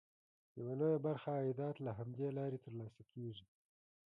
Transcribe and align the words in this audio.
یوه 0.59 0.73
لویه 0.79 0.99
برخه 1.07 1.27
عایدات 1.39 1.75
له 1.85 1.91
همدې 1.99 2.27
لارې 2.37 2.57
ترلاسه 2.65 3.01
کېږي. 3.11 3.45